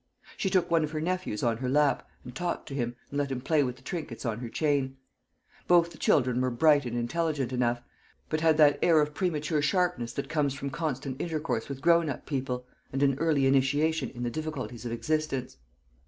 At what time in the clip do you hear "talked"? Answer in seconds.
2.33-2.67